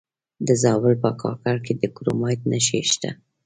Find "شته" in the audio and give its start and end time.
2.91-3.09